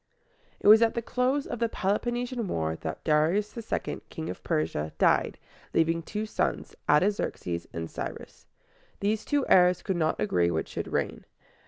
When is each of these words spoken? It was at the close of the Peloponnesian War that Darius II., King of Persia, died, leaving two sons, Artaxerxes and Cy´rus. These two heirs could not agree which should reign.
It 0.59 0.67
was 0.67 0.81
at 0.81 0.95
the 0.95 1.01
close 1.03 1.45
of 1.45 1.59
the 1.59 1.69
Peloponnesian 1.69 2.47
War 2.47 2.75
that 2.77 3.03
Darius 3.03 3.55
II., 3.55 4.01
King 4.09 4.31
of 4.31 4.43
Persia, 4.43 4.93
died, 4.97 5.37
leaving 5.75 6.01
two 6.01 6.25
sons, 6.25 6.73
Artaxerxes 6.89 7.67
and 7.71 7.87
Cy´rus. 7.87 8.47
These 8.99 9.23
two 9.25 9.45
heirs 9.47 9.83
could 9.83 9.97
not 9.97 10.19
agree 10.19 10.49
which 10.49 10.69
should 10.69 10.91
reign. 10.91 11.25